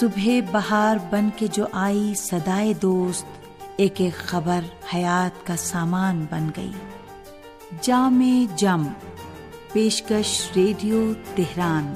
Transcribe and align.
صبح 0.00 0.28
بہار 0.52 0.96
بن 1.10 1.28
کے 1.36 1.46
جو 1.52 1.66
آئی 1.72 2.14
سدائے 2.16 2.72
دوست، 2.72 3.26
ایک 3.76 4.00
ایک 4.00 4.16
خبر 4.16 4.60
حیات 4.94 5.46
کا 5.46 5.56
سامان 5.56 6.26
بن 6.30 6.50
گئی۔ 6.56 6.72
جام 7.80 8.46
جم، 8.56 8.86
پیشکش 9.72 10.50
ریڈیو 10.56 11.12
تہران۔ 11.34 11.94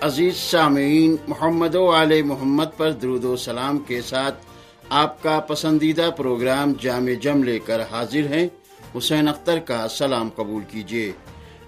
عزیز 0.00 0.36
سامعین، 0.36 1.16
محمد 1.28 1.74
و 1.74 2.02
علیہ 2.02 2.22
محمد 2.22 2.76
پر 2.76 2.92
درود 2.92 3.24
و 3.24 3.36
سلام 3.36 3.78
کے 3.78 4.02
ساتھ 4.02 4.46
آپ 4.88 5.22
کا 5.22 5.40
پسندیدہ 5.40 6.10
پروگرام 6.16 6.72
جامع 6.80 7.12
جم 7.22 7.42
لے 7.42 7.58
کر 7.58 7.80
حاضر 7.80 8.32
ہیں۔ 8.32 8.48
حسین 8.96 9.28
اختر 9.28 9.58
کا 9.58 9.86
سلام 9.88 10.28
قبول 10.36 10.62
کیجیے 10.68 11.12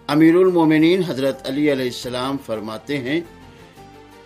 امیر 0.06 0.34
المومنین 0.34 1.02
حضرت 1.06 1.46
علی 1.48 1.72
علیہ 1.72 1.84
السلام 1.84 2.36
فرماتے 2.46 2.98
ہیں، 2.98 3.20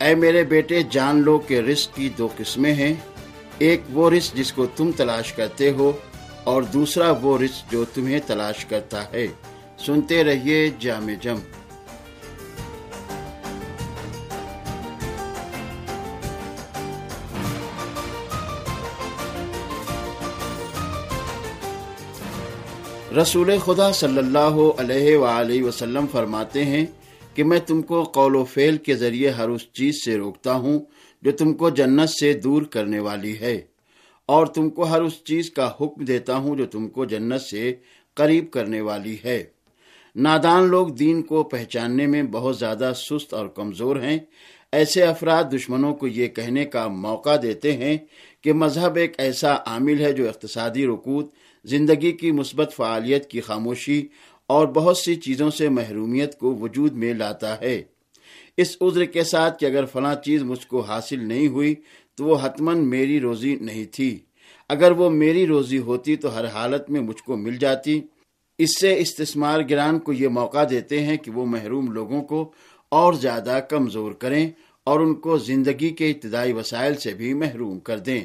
اے 0.00 0.14
میرے 0.14 0.44
بیٹے، 0.44 0.82
جان 0.90 1.20
لو 1.22 1.38
کہ 1.38 1.60
رزق 1.60 1.96
کی 1.96 2.08
دو 2.18 2.28
قسمیں 2.36 2.72
ہیں۔ 2.72 2.94
ایک 3.58 3.80
وہ 3.90 4.10
رزق 4.10 4.36
جس 4.36 4.52
کو 4.52 4.66
تم 4.66 4.90
تلاش 4.96 5.32
کرتے 5.32 5.70
ہو، 5.70 5.92
اور 6.44 6.62
دوسرا 6.62 7.10
وہ 7.22 7.38
رزق 7.38 7.72
جو 7.72 7.84
تمہیں 7.94 8.18
تلاش 8.26 8.64
کرتا 8.64 9.12
ہے۔ 9.12 9.26
سنتے 9.78 10.24
رہیے 10.24 10.70
جام 10.78 11.08
جم۔ 11.20 11.38
رسول 23.12 23.58
خدا 23.58 23.92
صلی 23.92 24.18
اللہ 24.18 24.56
علیہ 24.78 25.16
وآلہ 25.16 25.62
وسلم 25.62 26.06
فرماتے 26.12 26.64
ہیں 26.64 26.86
کہ 27.34 27.44
میں 27.44 27.58
تم 27.58 27.82
کو 27.82 28.02
قول 28.02 28.36
و 28.36 28.44
فعل 28.44 28.76
کے 28.76 28.94
ذریعے 28.94 29.28
ہر 29.28 29.48
اس 29.48 29.72
چیز 29.72 29.94
سے 30.04 30.16
روکتا 30.16 30.54
ہوں 30.54 30.78
جو 31.22 31.32
تم 31.32 31.54
کو 31.54 31.70
جنت 31.70 32.10
سے 32.10 32.32
دور 32.32 32.62
کرنے 32.62 32.98
والی 32.98 33.38
ہے 33.40 33.60
اور 34.26 34.46
تم 34.46 34.70
کو 34.70 34.82
ہر 34.82 35.02
اس 35.02 35.24
چیز 35.24 35.50
کا 35.50 35.70
حکم 35.80 36.04
دیتا 36.04 36.36
ہوں 36.36 36.56
جو 36.56 36.66
تم 36.66 36.88
کو 36.88 37.04
جنت 37.04 37.40
سے 37.40 37.74
قریب 38.14 38.50
کرنے 38.50 38.80
والی 38.80 39.16
ہے۔ 39.24 39.44
نادان 40.16 40.62
لوگ 40.64 40.88
دین 40.88 41.22
کو 41.22 41.42
پہچاننے 41.42 42.06
میں 42.06 42.22
بہت 42.22 42.58
زیادہ 42.58 42.92
سست 42.96 43.34
اور 43.34 43.46
کمزور 43.46 43.96
ہیں۔ 43.96 44.18
ایسے 44.72 45.02
افراد 45.02 45.44
دشمنوں 45.52 45.94
کو 45.94 46.06
یہ 46.06 46.26
کہنے 46.26 46.64
کا 46.64 46.88
موقع 46.88 47.36
دیتے 47.42 47.72
ہیں 47.72 47.98
کہ 48.44 48.52
مذہب 48.52 48.96
ایک 48.96 49.14
ایسا 49.18 49.54
عامل 49.66 50.00
ہے 50.00 50.12
جو 50.12 50.28
اقتصادی 50.28 50.86
رکوت 50.86 51.30
زندگی 51.66 52.12
کی 52.12 52.32
مثبت 52.32 52.72
فعالیت 52.76 53.30
کی 53.30 53.40
خاموشی 53.40 54.06
اور 54.46 54.66
بہت 54.66 54.98
سی 54.98 55.14
چیزوں 55.14 55.50
سے 55.50 55.68
محرومیت 55.68 56.38
کو 56.38 56.54
وجود 56.54 56.92
میں 56.92 57.14
لاتا 57.14 57.60
ہے۔ 57.60 57.82
اس 58.56 58.76
عذر 58.80 59.04
کے 59.04 59.24
ساتھ 59.24 59.58
کہ 59.58 59.66
اگر 59.66 59.84
فلاں 59.84 60.14
چیز 60.14 60.42
مجھ 60.42 60.66
کو 60.66 60.80
حاصل 60.80 61.24
نہیں 61.24 61.48
ہوئی 61.48 61.74
تو 62.14 62.24
وہ 62.24 62.36
حتمن 62.42 62.78
میری 62.78 63.20
روزی 63.20 63.56
نہیں 63.56 63.84
تھی۔ 63.84 64.18
اگر 64.68 64.90
وہ 64.90 65.10
میری 65.10 65.46
روزی 65.46 65.78
ہوتی 65.78 66.16
تو 66.16 66.34
ہر 66.34 66.44
حالت 66.44 66.90
میں 66.90 67.00
مجھ 67.00 67.22
کو 67.22 67.36
مل 67.36 67.56
جاتی۔ 67.56 68.00
اس 68.58 68.80
سے 68.80 68.98
استثمار 68.98 69.60
گران 69.70 69.98
کو 69.98 70.12
یہ 70.12 70.28
موقع 70.28 70.64
دیتے 70.70 71.02
ہیں 71.02 71.16
کہ 71.16 71.30
وہ 71.30 71.46
محروم 71.46 71.92
لوگوں 71.92 72.22
کو 72.22 72.52
اور 72.88 73.12
زیادہ 73.12 73.60
کمزور 73.70 74.12
کریں 74.12 74.50
اور 74.84 75.00
ان 75.00 75.14
کو 75.14 75.38
زندگی 75.38 75.90
کے 75.90 76.10
ابتدائی 76.10 76.52
وسائل 76.52 76.94
سے 76.94 77.14
بھی 77.14 77.34
محروم 77.34 77.78
کر 77.78 77.98
دیں۔ 77.98 78.24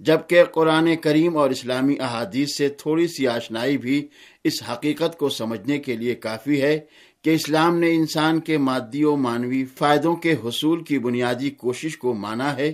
جبکہ 0.00 0.44
قرآن 0.44 0.96
کریم 0.96 1.36
اور 1.36 1.50
اسلامی 1.50 1.94
احادیث 2.00 2.56
سے 2.56 2.68
تھوڑی 2.68 3.06
سی 3.06 3.26
آشنائی 3.26 3.78
بھی 3.78 4.08
اس 4.44 4.52
حقیقت 4.72 5.18
کو 5.18 5.28
سمجھنے 5.28 5.78
کے 5.78 5.96
لیے 5.96 6.14
کافی 6.14 6.62
ہے 6.62 6.80
کہ 7.22 7.30
اسلام 7.30 7.78
نے 7.78 7.94
انسان 7.94 8.40
کے 8.40 8.58
مادی 8.58 9.04
و 9.04 9.16
مانوی 9.16 9.64
فائدوں 9.64 10.16
کے 10.16 10.34
حصول 10.44 10.84
کی 10.84 10.98
بنیادی 10.98 11.50
کوشش 11.50 11.98
کو 11.98 12.14
مانا 12.14 12.56
ہے۔ 12.56 12.72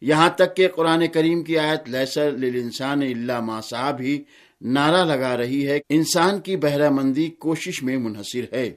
یہاں 0.00 0.30
تک 0.30 0.56
کہ 0.56 0.68
قرآن 0.68 1.06
کریم 1.06 1.42
کی 1.42 1.58
آیت 1.58 1.88
لیسر 1.88 2.30
للانسان 2.30 3.02
اللہ 3.02 3.40
ماسا 3.40 3.90
بھی 3.90 4.24
نعرہ 4.60 5.04
لگا 5.04 5.36
رہی 5.36 5.66
ہے۔ 5.66 5.80
انسان 5.88 6.40
کی 6.40 6.56
بہرہ 6.56 6.90
مندی 6.90 7.26
کوشش 7.26 7.82
میں 7.82 7.96
منحصر 7.96 8.44
ہے۔ 8.52 8.70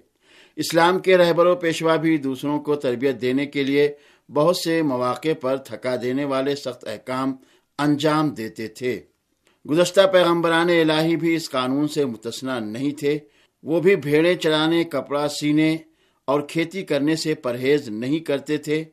اسلام 0.56 1.00
کے 1.00 1.18
رہبر 1.18 1.46
و 1.46 1.56
پیشوا 1.56 1.96
بھی 1.96 2.18
دوسروں 2.18 2.60
کو 2.60 2.76
تربیت 2.76 3.22
دینے 3.22 3.46
کے 3.46 3.64
لیے 3.64 3.94
بہت 4.34 4.58
سے 4.58 4.82
مواقع 4.82 5.34
پر 5.42 5.58
تھکا 5.58 5.96
دینے 6.02 6.26
والے 6.26 6.56
سخت 6.56 6.88
احکام 6.88 7.36
انجام 7.78 8.30
دیتے 8.30 8.68
تھے۔ 8.68 9.02
گزشتہ 9.70 10.02
پیغمبران 10.14 10.70
الہی 10.70 11.16
بھی 11.16 11.36
اس 11.36 11.50
قانون 11.50 11.88
سے 11.88 12.06
متثنا 12.06 12.60
نہیں 12.60 12.92
تھے۔ 12.92 13.20
وہ 13.64 13.80
بھی 13.80 13.96
بھیڑے 13.96 14.36
چلانے، 14.36 14.84
کپڑا 14.84 15.28
سینے 15.28 15.78
اور 16.26 16.42
کھیتی 16.42 16.82
کرنے 16.82 17.16
سے 17.16 17.36
پرہیز 17.36 17.90
نہیں 17.90 18.20
کرتے 18.20 18.58
تھے۔ 18.58 18.84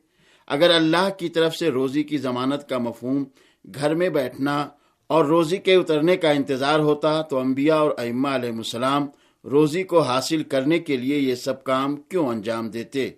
اگر 0.47 0.69
اللہ 0.69 1.09
کی 1.17 1.29
طرف 1.29 1.55
سے 1.55 1.69
روزی 1.69 2.03
کی 2.03 2.17
ضمانت 2.17 2.69
کا 2.69 2.77
مفہوم 2.77 3.23
گھر 3.75 3.95
میں 3.95 4.09
بیٹھنا 4.09 4.67
اور 5.07 5.25
روزی 5.25 5.57
کے 5.57 5.75
اترنے 5.75 6.17
کا 6.17 6.31
انتظار 6.31 6.79
ہوتا 6.79 7.21
تو 7.21 7.37
انبیاء 7.37 7.77
اور 7.77 7.91
ائمہ 7.97 8.27
علیہ 8.27 8.49
السلام 8.49 9.07
روزی 9.43 9.83
کو 9.83 10.01
حاصل 10.01 10.43
کرنے 10.43 10.79
کے 10.79 10.97
لیے 10.97 11.17
یہ 11.17 11.35
سب 11.35 11.63
کام 11.63 11.95
کیوں 11.95 12.27
انجام 12.27 12.69
دیتے؟ 12.69 13.09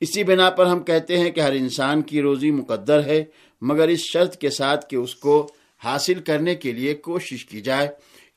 اسی 0.00 0.24
بنا 0.24 0.50
پر 0.50 0.66
ہم 0.66 0.82
کہتے 0.82 1.18
ہیں 1.18 1.30
کہ 1.30 1.40
ہر 1.40 1.52
انسان 1.52 2.02
کی 2.02 2.22
روزی 2.22 2.50
مقدر 2.50 3.04
ہے 3.04 3.24
مگر 3.64 3.88
اس 3.88 3.98
شرط 3.98 4.36
کے 4.36 4.50
ساتھ 4.50 4.86
کہ 4.88 4.96
اس 4.96 5.14
کو 5.14 5.48
حاصل 5.84 6.14
کرنے 6.14 6.54
کے 6.54 6.72
لیے 6.72 6.94
کوشش 6.94 7.46
کی 7.46 7.60
جائے، 7.60 7.88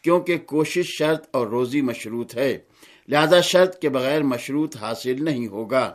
کیونکہ 0.03 0.37
کوشش 0.37 0.85
شرط 0.85 1.27
اور 1.31 1.47
روزی 1.47 1.81
مشروط 1.81 2.35
ہے۔ 2.35 2.57
لہذا 3.07 3.41
شرط 3.41 3.79
کے 3.79 3.89
بغیر 3.89 4.23
مشروط 4.23 4.77
حاصل 4.77 5.25
نہیں 5.25 5.47
ہوگا۔ 5.47 5.93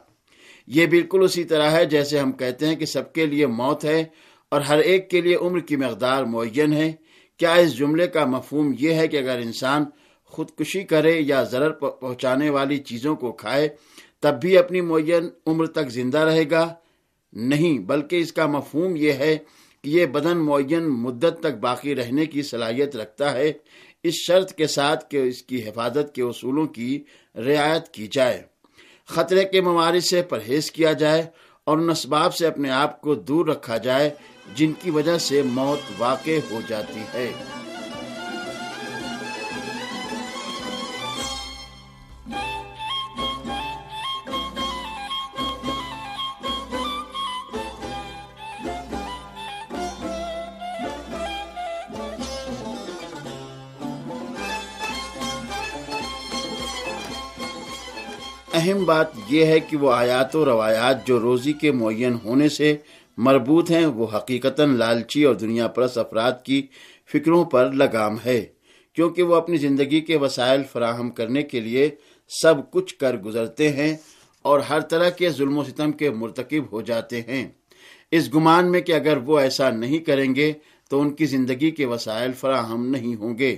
یہ 0.67 0.87
بالکل 0.87 1.21
اسی 1.23 1.45
طرح 1.45 1.71
ہے 1.71 1.85
جیسے 1.85 2.19
ہم 2.19 2.33
کہتے 2.33 2.67
ہیں 2.67 2.77
کہ 2.77 2.87
سب 2.87 3.13
کے 3.13 3.27
لیے 3.27 3.47
موت 3.47 3.85
ہے 3.85 4.05
اور 4.49 4.61
ہر 4.61 4.79
ایک 4.79 5.11
کے 5.11 5.21
لیے 5.21 5.35
عمر 5.35 5.61
کی 5.61 5.77
مقدار 5.77 6.25
معین 6.25 6.73
ہے۔ 6.73 6.93
کیا 7.37 7.55
اس 7.55 7.77
جملے 7.77 8.07
کا 8.07 8.25
مفہوم 8.25 8.75
یہ 8.79 8.95
ہے 8.95 9.09
کہ 9.09 9.17
اگر 9.17 9.37
انسان 9.37 9.85
خودکشی 10.25 10.81
کرے 10.81 11.21
یا 11.21 11.43
ضرر 11.43 11.71
پہنچانے 11.71 12.51
والی 12.51 12.79
چیزوں 12.79 13.17
کو 13.17 13.33
کھائے، 13.33 13.69
تب 14.21 14.35
بھی 14.41 14.59
اپنی 14.59 14.81
معین 14.81 15.29
عمر 15.47 15.67
تک 15.67 15.89
زندہ 15.89 16.19
رہے 16.19 16.51
گا؟ 16.51 16.75
نہیں، 17.33 17.79
بلکہ 17.79 18.21
اس 18.21 18.33
کا 18.33 18.47
مفہوم 18.47 18.97
یہ 18.97 19.13
ہے 19.13 19.39
کہ 19.83 19.91
یہ 19.91 20.07
بدن 20.07 20.39
معین 20.39 20.83
مدت 20.83 21.41
تک 21.41 21.59
باقی 21.61 21.95
رہنے 21.95 22.27
کی 22.27 22.43
صلاحیت 22.43 22.97
رکھتا 22.97 23.33
ہے، 23.33 23.53
اس 24.03 24.15
شرط 24.15 24.53
کے 24.53 24.67
ساتھ 24.67 25.11
کہ 25.11 25.17
اس 25.17 25.43
کی 25.43 25.69
حفاظت 25.69 26.15
کے 26.15 26.23
اصولوں 26.23 26.67
کی 26.67 27.05
رعایت 27.37 27.89
کی 27.89 28.07
جائے۔ 28.07 28.43
خطرے 29.07 29.45
کے 29.45 29.61
موارد 29.61 30.01
سے 30.01 30.23
پرہیز 30.23 30.71
کیا 30.71 30.93
جائے 30.93 31.27
اور 31.65 31.79
ان 31.79 31.91
اسباب 31.91 32.35
سے 32.35 32.47
اپنے 32.47 32.71
آپ 32.71 33.01
کو 33.01 33.15
دور 33.15 33.47
رکھا 33.47 33.77
جائے، 33.77 34.11
جن 34.55 34.73
کی 34.73 34.91
وجہ 34.91 35.19
سے 35.19 35.43
موت 35.43 35.93
واقع 35.99 36.39
ہو 36.51 36.61
جاتی 36.69 37.01
ہے۔ 37.15 37.33
اہم 58.55 58.85
بات 58.85 59.07
یہ 59.29 59.45
ہے 59.45 59.61
کہ 59.61 59.77
وہ 59.77 59.93
آیات 59.93 60.37
و 60.37 60.45
روایات 60.45 61.07
جو 61.07 61.21
روزی 61.21 61.53
کے 61.53 61.73
معین 61.73 62.17
ہونے 62.25 62.49
سے 62.49 62.77
مربوط 63.17 63.71
ہیں، 63.71 63.87
وہ 63.87 64.07
حقیقتا 64.17 64.65
لالچی 64.65 65.25
اور 65.25 65.35
دنیا 65.35 65.69
پرس 65.69 65.99
افراد 65.99 66.33
کی 66.45 66.67
فکروں 67.13 67.45
پر 67.45 67.73
لگام 67.73 68.17
ہے، 68.25 68.47
کیونکہ 68.95 69.23
وہ 69.23 69.35
اپنی 69.35 69.57
زندگی 69.57 70.01
کے 70.01 70.17
وسائل 70.17 70.63
فراہم 70.73 71.11
کرنے 71.11 71.43
کے 71.43 71.61
لیے 71.61 71.89
سب 72.43 72.55
کچھ 72.71 72.95
کر 72.97 73.17
گزرتے 73.17 73.69
ہیں 73.69 73.97
اور 74.43 74.61
ہر 74.61 74.81
طرح 74.81 75.09
کے 75.09 75.31
ظلم 75.31 75.59
و 75.59 75.65
ستم 75.65 75.93
کے 75.93 76.11
مرتکب 76.11 76.73
ہو 76.73 76.83
جاتے 76.83 77.21
ہیں۔ 77.21 77.49
اس 78.11 78.35
گمان 78.35 78.71
میں 78.71 78.81
کہ 78.81 78.93
اگر 78.93 79.17
وہ 79.17 79.39
ایسا 79.39 79.71
نہیں 79.71 79.99
کریں 79.99 80.35
گے 80.35 80.53
تو 80.91 81.01
ان 81.01 81.11
کی 81.11 81.27
زندگی 81.27 81.71
کے 81.71 81.87
وسائل 81.87 82.33
فراہم 82.33 82.87
نہیں 82.87 83.15
ہوں 83.15 83.39
گے۔ 83.39 83.57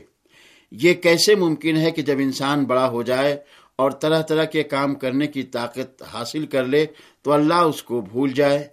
یہ 0.72 0.94
کیسے 0.94 1.34
ممکن 1.34 1.76
ہے 1.76 1.90
کہ 1.90 2.02
جب 2.02 2.18
انسان 2.18 2.64
بڑا 2.64 2.88
ہو 2.88 3.02
جائے 3.02 3.36
اور 3.78 3.90
طرح 3.90 4.22
طرح 4.22 4.44
کے 4.44 4.62
کام 4.62 4.94
کرنے 4.94 5.26
کی 5.26 5.42
طاقت 5.42 6.02
حاصل 6.02 6.46
کر 6.46 6.64
لے 6.64 6.86
تو 7.22 7.32
اللہ 7.32 7.54
اس 7.54 7.82
کو 7.82 8.00
بھول 8.00 8.32
جائے۔ 8.32 8.68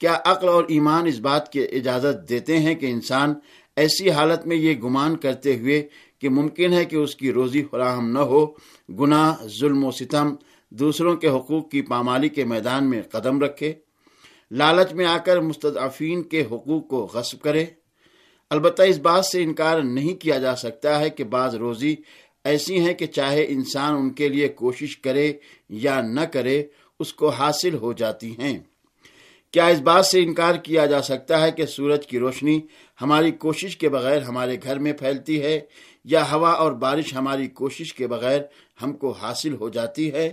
کیا 0.00 0.18
عقل 0.24 0.48
اور 0.48 0.64
ایمان 0.68 1.06
اس 1.06 1.18
بات 1.18 1.52
کی 1.52 1.60
اجازت 1.62 2.28
دیتے 2.28 2.58
ہیں 2.58 2.74
کہ 2.74 2.86
انسان 2.86 3.34
ایسی 3.76 4.10
حالت 4.10 4.46
میں 4.46 4.56
یہ 4.56 4.74
گمان 4.74 5.16
کرتے 5.16 5.58
ہوئے 5.58 5.88
کہ 6.18 6.28
ممکن 6.28 6.72
ہے 6.72 6.84
کہ 6.84 6.96
اس 6.96 7.16
کی 7.16 7.32
روزی 7.32 7.62
فراہم 7.70 8.10
نہ 8.10 8.18
ہو، 8.18 8.46
گناہ، 8.98 9.46
ظلم 9.60 9.84
و 9.84 9.90
ستم 9.90 10.34
دوسروں 10.70 11.16
کے 11.16 11.28
حقوق 11.28 11.70
کی 11.70 11.82
پامالی 11.82 12.28
کے 12.28 12.44
میدان 12.44 12.90
میں 12.90 13.02
قدم 13.02 13.40
رکھے، 13.40 13.72
لالچ 14.50 14.92
میں 14.92 15.06
آ 15.06 15.18
کر 15.18 15.40
مستضعفین 15.40 16.22
کے 16.22 16.40
حقوق 16.40 16.88
کو 16.88 17.10
غصب 17.12 17.40
کرے۔ 17.40 17.64
البتہ 18.50 18.82
اس 18.82 18.98
بات 18.98 19.24
سے 19.24 19.42
انکار 19.42 19.80
نہیں 19.80 20.14
کیا 20.14 20.38
جا 20.38 20.56
سکتا 20.56 21.00
ہے 21.00 21.10
کہ 21.10 21.24
بعض 21.24 21.54
روزی 21.54 21.94
ایسی 22.44 22.80
ہیں 22.80 22.94
کہ 22.94 23.06
چاہے 23.06 23.44
انسان 23.48 23.94
ان 23.94 24.10
کے 24.10 24.28
لیے 24.28 24.48
کوشش 24.48 24.96
کرے 24.96 25.32
یا 25.68 26.00
نہ 26.00 26.20
کرے، 26.20 26.62
اس 27.00 27.12
کو 27.12 27.28
حاصل 27.28 27.74
ہو 27.74 27.92
جاتی 27.92 28.34
ہیں۔ 28.38 28.58
کیا 29.52 29.66
اس 29.66 29.80
بات 29.80 30.06
سے 30.06 30.22
انکار 30.22 30.54
کیا 30.54 30.86
جا 30.86 31.02
سکتا 31.02 31.40
ہے 31.40 31.50
کہ 31.50 31.66
سورج 31.66 32.06
کی 32.06 32.18
روشنی 32.18 32.60
ہماری 33.00 33.30
کوشش 33.30 33.76
کے 33.76 33.88
بغیر 33.88 34.22
ہمارے 34.22 34.56
گھر 34.62 34.78
میں 34.78 34.92
پھیلتی 34.92 35.42
ہے 35.42 35.60
یا 36.04 36.32
ہوا 36.32 36.50
اور 36.50 36.72
بارش 36.72 37.14
ہماری 37.14 37.46
کوشش 37.46 37.94
کے 37.94 38.06
بغیر 38.06 38.40
ہم 38.82 38.92
کو 38.92 39.10
حاصل 39.10 39.54
ہو 39.54 39.68
جاتی 39.68 40.12
ہے؟ 40.12 40.32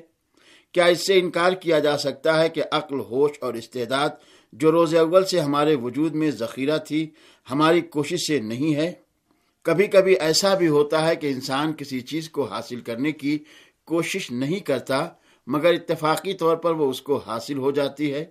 کیا 0.71 0.85
اس 0.85 1.07
سے 1.07 1.19
انکار 1.19 1.51
کیا 1.51 1.79
جا 1.79 1.97
سکتا 1.97 2.43
ہے 2.43 2.49
کہ 2.49 2.61
عقل، 2.71 2.99
ہوش 2.99 3.31
اور 3.41 3.53
استعداد 3.53 4.09
جو 4.53 4.71
روز 4.71 4.95
اول 4.95 5.25
سے 5.25 5.39
ہمارے 5.39 5.75
وجود 5.75 6.15
میں 6.15 6.31
ذخیرہ 6.31 6.77
تھی، 6.77 7.09
ہماری 7.51 7.81
کوشش 7.81 8.19
سے 8.27 8.39
نہیں 8.39 8.75
ہے؟ 8.75 8.93
کبھی 9.65 9.87
کبھی 9.87 10.13
ایسا 10.13 10.53
بھی 10.53 10.67
ہوتا 10.67 11.07
ہے 11.07 11.15
کہ 11.15 11.27
انسان 11.27 11.73
کسی 11.73 11.99
چیز 12.01 12.29
کو 12.29 12.45
حاصل 12.45 12.79
کرنے 12.79 13.11
کی 13.11 13.37
کوشش 13.85 14.31
نہیں 14.31 14.59
کرتا، 14.59 15.07
مگر 15.47 15.73
اتفاقی 15.73 16.33
طور 16.33 16.55
پر 16.55 16.71
وہ 16.71 16.89
اس 16.89 17.01
کو 17.01 17.17
حاصل 17.17 17.57
ہو 17.57 17.71
جاتی 17.71 18.13
ہے۔ 18.13 18.25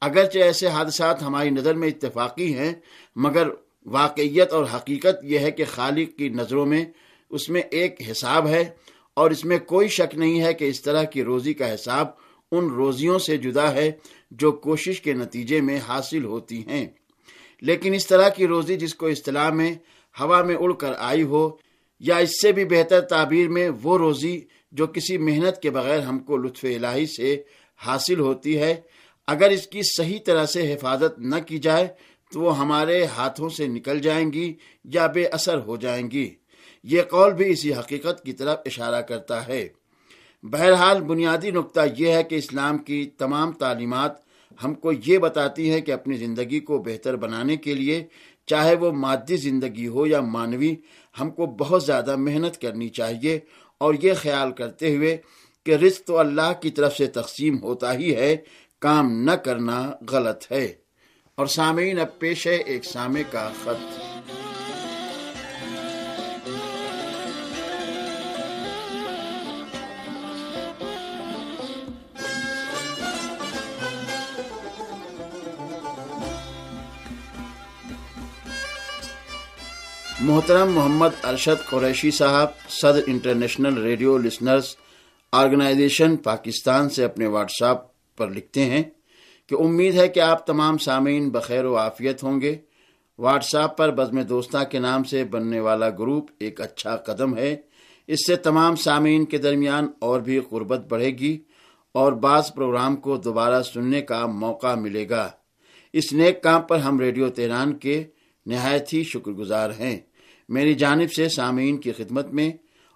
اگرچہ 0.00 0.38
ایسے 0.38 0.68
حادثات 0.68 1.22
ہماری 1.22 1.50
نظر 1.50 1.74
میں 1.74 1.88
اتفاقی 1.88 2.54
ہیں، 2.54 2.72
مگر 3.16 3.48
واقعیت 3.86 4.52
اور 4.52 4.64
حقیقت 4.74 5.24
یہ 5.24 5.38
ہے 5.38 5.50
کہ 5.50 5.64
خالق 5.64 6.16
کی 6.18 6.28
نظروں 6.28 6.66
میں 6.66 6.84
اس 7.30 7.48
میں 7.48 7.62
ایک 7.70 8.10
حساب 8.10 8.46
ہے، 8.46 8.64
اور 9.14 9.30
اس 9.30 9.44
میں 9.44 9.58
کوئی 9.58 9.88
شک 9.88 10.14
نہیں 10.14 10.40
ہے 10.42 10.54
کہ 10.54 10.64
اس 10.64 10.80
طرح 10.82 11.04
کی 11.04 11.24
روزی 11.24 11.54
کا 11.54 11.74
حساب 11.74 12.06
ان 12.52 12.66
روزیوں 12.66 13.18
سے 13.18 13.36
جدا 13.36 13.72
ہے 13.74 13.90
جو 14.30 14.52
کوشش 14.52 15.00
کے 15.00 15.12
نتیجے 15.12 15.60
میں 15.60 15.78
حاصل 15.88 16.24
ہوتی 16.24 16.66
ہیں۔ 16.66 16.86
لیکن 17.62 17.94
اس 17.94 18.06
طرح 18.06 18.28
کی 18.28 18.46
روزی 18.46 18.76
جس 18.76 18.94
کو 18.94 19.06
اصطلاح 19.06 19.50
میں 19.50 19.74
ہوا 20.20 20.42
میں 20.42 20.56
اڑ 20.60 20.72
کر 20.72 20.92
آئی 20.98 21.22
ہو، 21.22 21.50
یا 22.00 22.16
اس 22.16 22.42
سے 22.42 22.52
بھی 22.52 22.64
بہتر 22.64 23.00
تعبیر 23.00 23.48
میں 23.48 23.68
وہ 23.82 23.98
روزی 23.98 24.40
جو 24.72 24.86
کسی 24.86 25.18
محنت 25.18 25.62
کے 25.62 25.70
بغیر 25.70 26.00
ہم 26.00 26.18
کو 26.18 26.36
لطف 26.36 26.64
الہی 26.64 27.06
سے 27.06 27.42
حاصل 27.76 28.20
ہوتی 28.20 28.58
ہے، 28.58 28.74
اگر 29.26 29.50
اس 29.50 29.66
کی 29.66 29.80
صحیح 29.96 30.18
طرح 30.26 30.46
سے 30.46 30.74
حفاظت 30.74 31.18
نہ 31.18 31.36
کی 31.46 31.58
جائے 31.58 31.86
تو 32.32 32.40
وہ 32.40 32.58
ہمارے 32.58 33.04
ہاتھوں 33.04 33.48
سے 33.48 33.66
نکل 33.66 33.98
جائیں 33.98 34.32
گی 34.32 34.54
یا 34.84 35.06
بے 35.06 35.26
اثر 35.26 35.58
ہو 35.58 35.76
جائیں 35.76 36.10
گی۔ 36.10 36.34
یہ 36.82 37.02
قول 37.02 37.32
بھی 37.32 37.50
اسی 37.50 37.74
حقیقت 37.74 38.24
کی 38.24 38.32
طرف 38.32 38.58
اشارہ 38.66 39.00
کرتا 39.00 39.46
ہے۔ 39.46 39.68
بہرحال 40.42 41.00
بنیادی 41.00 41.50
نقطہ 41.50 41.80
یہ 41.98 42.12
ہے 42.12 42.22
کہ 42.22 42.34
اسلام 42.34 42.78
کی 42.78 43.10
تمام 43.18 43.52
تعلیمات 43.52 44.12
ہم 44.64 44.74
کو 44.74 44.92
یہ 45.06 45.18
بتاتی 45.18 45.70
ہے 45.70 45.80
کہ 45.80 45.92
اپنی 45.92 46.16
زندگی 46.16 46.60
کو 46.60 46.78
بہتر 46.78 47.16
بنانے 47.16 47.56
کے 47.56 47.74
لیے 47.74 48.04
چاہے 48.46 48.74
وہ 48.74 48.92
مادی 48.92 49.36
زندگی 49.36 49.88
ہو 49.88 50.06
یا 50.06 50.20
مانوی، 50.20 50.74
ہم 51.20 51.30
کو 51.30 51.46
بہت 51.46 51.84
زیادہ 51.84 52.16
محنت 52.16 52.60
کرنی 52.60 52.88
چاہیے۔ 52.88 53.40
اور 53.78 53.94
یہ 54.02 54.12
خیال 54.14 54.52
کرتے 54.52 54.96
ہوئے 54.96 55.16
کہ 55.66 55.74
رزق 55.74 56.00
تو 56.00 56.18
اللہ 56.18 56.52
کی 56.62 56.70
طرف 56.70 56.96
سے 56.96 57.06
تقسیم 57.06 57.62
ہوتا 57.62 57.94
ہی 57.94 58.14
ہے، 58.14 58.36
کام 58.80 59.24
نہ 59.24 59.30
کرنا 59.30 59.92
غلط 60.10 60.52
ہے۔ 60.52 60.74
اور 61.34 61.46
سامعین، 61.46 62.00
اب 62.00 62.18
پیش 62.18 62.46
ہے 62.46 62.54
ایک 62.54 62.84
سامع 62.84 63.20
کا 63.30 63.50
خط۔ 63.64 64.04
محترم 80.26 80.72
محمد 80.72 81.08
ارشد 81.22 81.70
قریشی 81.70 82.10
صاحب، 82.10 82.48
صدر 82.68 83.00
international 83.06 83.82
radio 83.82 84.18
listeners, 84.18 84.76
organisation 85.32 86.16
Pakistan 86.16 86.88
سے 86.88 87.04
اپنے 87.04 87.26
واٹس 87.26 87.62
ایپ 87.62 87.76
پر 88.16 88.30
لکھتے 88.30 88.64
ہیں 88.64 88.82
کہ 89.46 89.54
امید 89.54 89.94
ہے 89.94 90.08
کہ 90.08 90.20
آپ 90.20 90.46
تمام 90.46 90.78
سامعین 90.78 91.30
بخیر 91.30 91.64
و 91.64 91.78
عافیت 91.78 92.22
ہوں 92.22 92.40
گے۔ 92.40 92.56
واٹس 93.18 93.54
ایپ 93.54 93.76
پر 93.76 93.90
بزم 93.90 94.22
دوستہ 94.22 94.64
کے 94.70 94.78
نام 94.78 95.04
سے 95.04 95.24
بننے 95.24 95.60
والا 95.60 95.90
گروپ 95.90 96.30
ایک 96.40 96.60
اچھا 96.60 96.96
قدم 96.96 97.36
ہے۔ 97.36 97.56
اس 98.06 98.26
سے 98.26 98.36
تمام 98.36 98.76
سامعین 98.76 99.24
کے 99.24 99.38
درمیان 99.38 99.88
اور 99.98 100.20
بھی 100.20 100.40
قربت 100.40 100.86
بڑھے 100.88 101.10
گی 101.10 101.38
اور 101.92 102.12
بعض 102.12 102.52
پروگرام 102.54 102.96
کو 102.96 103.16
دوبارہ 103.16 103.62
سننے 103.62 104.00
کا 104.00 104.26
موقع 104.26 104.74
ملے 104.74 105.08
گا۔ 105.08 105.30
اس 105.92 106.12
نیک 106.12 106.42
کام 106.42 106.62
پر 106.62 106.78
ہم 106.78 107.00
ریڈیو 107.00 107.28
تہران 107.28 107.74
کے 107.74 108.04
نہایت 108.46 108.92
ہی 108.92 109.02
شکر 109.02 109.30
گزار 109.30 109.70
ہیں۔ 109.78 110.00
میری 110.48 110.74
جانب 110.74 111.12
سے 111.12 111.28
سامعین 111.28 111.76
کی 111.76 111.92
خدمت 111.92 112.32
میں 112.32 112.52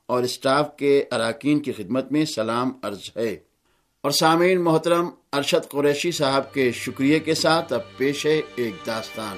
اور 0.07 0.23
اسٹاف 0.23 0.77
کے 0.77 1.05
اراکین 1.13 1.61
کی 1.61 1.73
خدمت 1.73 2.13
میں 2.13 2.25
سلام 2.25 2.71
عرض 2.83 3.01
ہے۔ 3.17 3.37
اور 4.03 4.11
سامعین 4.11 4.61
محترم، 4.61 5.09
ارشد 5.33 5.71
قریشی 5.71 6.11
صاحب 6.11 6.55
کے 6.55 6.73
شکریہ 6.73 7.19
کے 7.19 7.35
ساتھ 7.35 7.73
اب 7.73 7.97
پیش 7.97 8.27
ہے 8.27 8.41
ایک 8.57 8.75
داستان۔ 8.87 9.37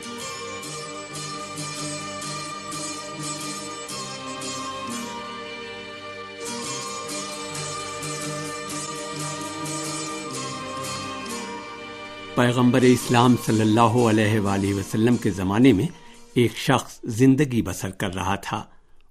پیغمبر 12.34 12.80
اسلام 12.80 13.34
صلی 13.46 13.60
اللہ 13.60 13.80
علیہ 13.80 14.40
وآلہ 14.40 14.74
وسلم 14.74 15.16
کے 15.16 15.30
زمانے 15.30 15.72
میں 15.72 15.99
ایک 16.34 16.56
شخص 16.56 17.00
زندگی 17.04 17.62
بسر 17.62 17.90
کر 17.90 18.14
رہا 18.14 18.34
تھا۔ 18.34 18.64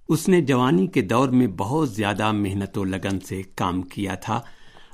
اس 0.08 0.28
نے 0.28 0.40
جوانی 0.40 0.86
کے 0.86 1.00
دور 1.00 1.28
میں 1.28 1.46
بہت 1.46 1.90
زیادہ 1.90 2.32
محنت 2.32 2.78
و 2.78 2.84
لگن 2.84 3.20
سے 3.20 3.42
کام 3.54 3.82
کیا 3.82 4.14
تھا 4.14 4.40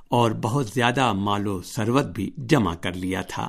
اور 0.08 0.30
بہت 0.30 0.66
زیادہ 0.74 1.12
مال 1.12 1.46
و 1.46 1.62
سروت 1.62 2.04
بھی 2.04 2.30
جمع 2.36 2.74
کر 2.74 2.92
لیا 2.92 3.20
تھا۔ 3.20 3.48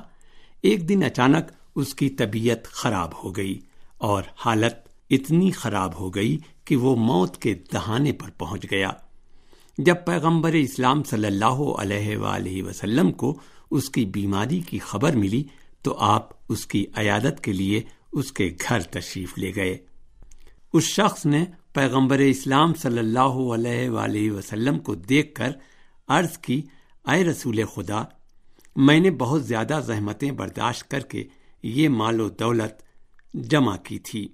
ایک 0.62 0.88
دن 0.88 1.02
اچانک 1.02 1.52
اس 1.76 1.94
کی 1.94 2.08
طبیعت 2.08 2.64
خراب 2.64 3.24
ہو 3.24 3.36
گئی 3.36 3.60
اور 3.98 4.22
حالت 4.36 4.74
اتنی 5.10 5.50
خراب 5.50 6.00
ہو 6.00 6.10
گئی 6.10 6.38
کہ 6.64 6.76
وہ 6.76 6.96
موت 6.96 7.36
کے 7.36 7.54
دہانے 7.54 8.12
پر 8.12 8.30
پہنچ 8.30 8.66
گیا۔ 8.70 8.90
جب 9.78 9.94
پیغمبر 10.06 10.52
اسلام 10.52 11.02
صلی 11.02 11.26
اللہ 11.26 11.60
علیہ 11.78 12.16
وآلہ 12.16 12.62
وسلم 12.62 13.12
کو 13.12 13.38
اس 13.70 13.90
کی 13.90 14.04
بیماری 14.04 14.60
کی 14.60 14.78
خبر 14.78 15.12
ملی 15.12 15.44
تو 15.82 15.96
آپ 15.98 16.28
اس 16.48 16.66
کی 16.66 16.86
عیادت 16.96 17.40
کے 17.40 17.52
لیے 17.52 17.82
اس 18.12 18.32
کے 18.32 18.56
گھر 18.68 18.80
تشریف 18.80 19.38
لے 19.38 19.52
گئے۔ 19.56 19.78
اس 20.72 20.84
شخص 20.84 21.26
نے 21.26 21.44
پیغمبر 21.72 22.18
اسلام 22.18 22.74
صلی 22.74 22.98
اللہ 22.98 23.36
علیہ 23.54 23.90
وآلہ 23.90 24.30
وسلم 24.30 24.78
کو 24.78 24.94
دیکھ 24.94 25.34
کر 25.34 25.50
عرض 26.08 26.38
کی، 26.38 26.62
اے 27.08 27.24
رسول 27.24 27.64
خدا، 27.64 28.02
میں 28.76 29.00
نے 29.00 29.10
بہت 29.10 29.44
زیادہ 29.44 29.80
زحمتیں 29.86 30.30
برداشت 30.30 30.90
کر 30.90 31.00
کے 31.00 31.24
یہ 31.62 31.88
مال 31.88 32.20
و 32.20 32.28
دولت 32.28 32.82
جمع 33.34 33.76
کی 33.76 33.98
تھی۔ 33.98 34.28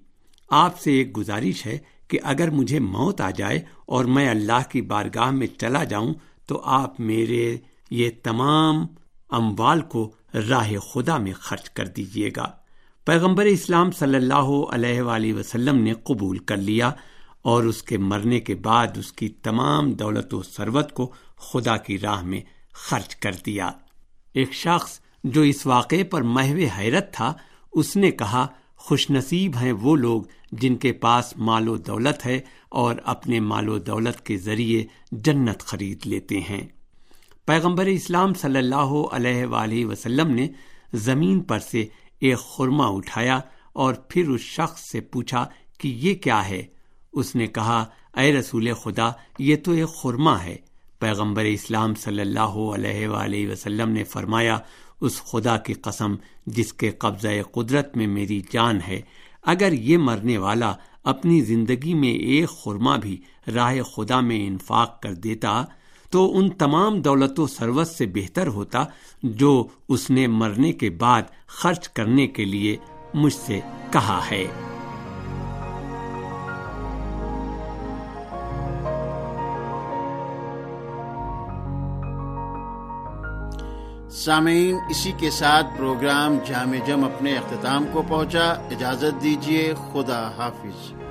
آپ 0.49 0.79
سے 0.79 0.91
ایک 0.91 1.17
گزارش 1.17 1.65
ہے 1.65 1.77
کہ 2.07 2.19
اگر 2.23 2.49
مجھے 2.49 2.79
موت 2.79 3.21
آ 3.21 3.31
جائے 3.31 3.61
اور 3.85 4.05
میں 4.05 4.29
اللہ 4.29 4.61
کی 4.69 4.81
بارگاہ 4.81 5.31
میں 5.31 5.47
چلا 5.47 5.83
جاؤں، 5.83 6.13
تو 6.47 6.61
آپ 6.63 6.99
میرے 6.99 7.57
یہ 7.89 8.09
تمام 8.23 8.85
اموال 9.29 9.81
کو 9.81 10.13
راہ 10.49 10.77
خدا 10.77 11.17
میں 11.17 11.33
خرچ 11.33 11.69
کر 11.69 11.87
دیجیے 11.87 12.29
گا۔ 12.35 12.64
پیغمبر 13.05 13.45
اسلام 13.45 13.91
صلی 13.91 14.15
اللہ 14.15 14.47
علیہ 14.71 15.01
وآلہ 15.01 15.33
وسلم 15.33 15.77
نے 15.77 15.93
قبول 15.93 16.37
کر 16.37 16.57
لیا 16.57 16.91
اور 17.41 17.63
اس 17.63 17.83
کے 17.83 17.97
مرنے 17.97 18.39
کے 18.39 18.55
بعد 18.55 18.97
اس 18.97 19.13
کی 19.13 19.27
تمام 19.29 19.91
دولت 19.91 20.33
و 20.33 20.43
ثروت 20.43 20.93
کو 20.93 21.13
خدا 21.37 21.77
کی 21.77 21.99
راہ 21.99 22.23
میں 22.23 22.41
خرچ 22.73 23.15
کر 23.15 23.31
دیا۔ 23.45 23.71
ایک 24.33 24.53
شخص 24.53 24.99
جو 25.23 25.41
اس 25.41 25.65
واقعے 25.65 26.03
پر 26.03 26.21
محو 26.21 26.57
حیرت 26.77 27.13
تھا، 27.13 27.33
اس 27.73 27.95
نے 27.95 28.11
کہا، 28.11 28.47
خوش 28.75 29.09
نصیب 29.09 29.55
ہیں 29.61 29.71
وہ 29.71 29.95
لوگ 29.95 30.21
جن 30.51 30.75
کے 30.75 30.91
پاس 30.91 31.37
مال 31.37 31.69
و 31.69 31.77
دولت 31.77 32.25
ہے 32.25 32.39
اور 32.69 32.95
اپنے 33.03 33.39
مال 33.39 33.69
و 33.69 33.77
دولت 33.79 34.25
کے 34.25 34.37
ذریعے 34.37 34.83
جنت 35.11 35.59
خرید 35.59 36.07
لیتے 36.07 36.39
ہیں۔ 36.39 36.67
پیغمبر 37.45 37.85
اسلام 37.85 38.33
صلی 38.33 38.57
اللہ 38.57 38.93
علیہ 39.11 39.45
وآلہ 39.45 39.85
وسلم 39.85 40.31
نے 40.31 40.47
زمین 40.93 41.39
پر 41.39 41.59
سے 41.59 41.85
ایک 42.19 42.37
خورما 42.37 42.87
اٹھایا 42.87 43.39
اور 43.73 43.93
پھر 43.93 44.29
اس 44.29 44.41
شخص 44.41 44.91
سے 44.91 45.01
پوچھا 45.01 45.45
کہ 45.77 45.87
یہ 45.87 46.15
کیا 46.15 46.49
ہے؟ 46.49 46.65
اس 47.13 47.35
نے 47.35 47.47
کہا، 47.47 47.85
اے 48.17 48.33
رسول 48.33 48.73
خدا، 48.73 49.11
یہ 49.39 49.55
تو 49.55 49.71
ایک 49.71 49.87
خورما 49.87 50.43
ہے۔ 50.43 50.55
پیغمبر 50.99 51.43
اسلام 51.43 51.95
صلی 51.95 52.21
اللہ 52.21 52.57
علیہ 52.75 53.07
وآلہ 53.07 53.51
وسلم 53.51 53.89
نے 53.89 54.03
فرمایا، 54.03 54.57
اس 55.01 55.23
خدا 55.23 55.57
کی 55.57 55.73
قسم، 55.73 56.15
جس 56.45 56.73
کے 56.73 56.91
قبضہ 56.91 57.27
قدرت 57.51 57.97
میں 57.97 58.07
میری 58.07 58.41
جان 58.51 58.79
ہے، 58.87 59.01
اگر 59.43 59.73
یہ 59.73 59.97
مرنے 59.97 60.37
والا 60.37 60.73
اپنی 61.03 61.41
زندگی 61.41 61.93
میں 61.93 62.13
ایک 62.13 62.49
خورما 62.49 62.95
بھی 62.95 63.21
راہ 63.53 63.81
خدا 63.81 64.19
میں 64.19 64.47
انفاق 64.47 65.01
کر 65.01 65.13
دیتا 65.13 65.63
تو 66.09 66.37
ان 66.37 66.49
تمام 66.49 67.01
دولت 67.01 67.39
و 67.39 67.47
ثروت 67.47 67.87
سے 67.87 68.05
بہتر 68.05 68.47
ہوتا 68.47 68.85
جو 69.23 69.67
اس 69.89 70.09
نے 70.09 70.27
مرنے 70.27 70.71
کے 70.71 70.89
بعد 70.89 71.21
خرچ 71.47 71.89
کرنے 71.89 72.27
کے 72.27 72.45
لیے 72.45 72.77
مجھ 73.13 73.33
سے 73.33 73.59
کہا 73.91 74.21
ہے۔ 74.31 74.47
سامعین، 84.09 84.75
اسی 84.89 85.11
کے 85.17 85.29
ساتھ 85.29 85.67
پروگرام 85.77 86.37
جامع 86.45 86.85
جم 86.85 87.03
اپنے 87.03 87.35
اختتام 87.35 87.85
کو 87.93 88.03
پہنچا۔ 88.07 88.51
اجازت 88.51 89.23
دیجیے 89.23 89.73
خدا 89.93 90.31
حافظ۔ 90.37 91.04